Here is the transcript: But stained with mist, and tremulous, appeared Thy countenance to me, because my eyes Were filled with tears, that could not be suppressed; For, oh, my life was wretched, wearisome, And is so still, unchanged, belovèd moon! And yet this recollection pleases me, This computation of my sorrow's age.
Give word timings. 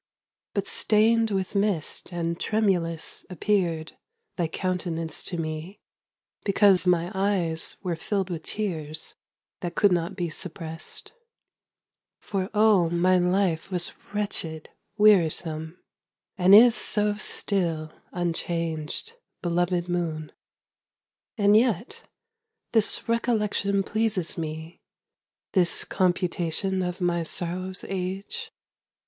But 0.55 0.65
stained 0.65 1.29
with 1.29 1.53
mist, 1.53 2.11
and 2.11 2.39
tremulous, 2.39 3.23
appeared 3.29 3.95
Thy 4.35 4.47
countenance 4.47 5.23
to 5.25 5.37
me, 5.37 5.79
because 6.43 6.87
my 6.87 7.11
eyes 7.13 7.77
Were 7.83 7.95
filled 7.95 8.31
with 8.31 8.41
tears, 8.41 9.13
that 9.59 9.75
could 9.75 9.91
not 9.91 10.15
be 10.15 10.27
suppressed; 10.27 11.11
For, 12.19 12.49
oh, 12.55 12.89
my 12.89 13.19
life 13.19 13.69
was 13.69 13.91
wretched, 14.11 14.71
wearisome, 14.97 15.77
And 16.35 16.55
is 16.55 16.73
so 16.73 17.13
still, 17.17 17.93
unchanged, 18.11 19.13
belovèd 19.43 19.87
moon! 19.87 20.31
And 21.37 21.55
yet 21.55 22.09
this 22.71 23.07
recollection 23.07 23.83
pleases 23.83 24.35
me, 24.35 24.81
This 25.51 25.83
computation 25.83 26.81
of 26.81 27.01
my 27.01 27.21
sorrow's 27.21 27.85
age. 27.87 28.51